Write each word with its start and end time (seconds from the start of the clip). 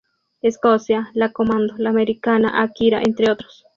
Escocia, 0.41 1.11
La 1.13 1.31
Comando, 1.31 1.75
la 1.77 1.91
Americana, 1.91 2.63
Akira, 2.63 3.03
entre 3.05 3.29
otros. 3.29 3.67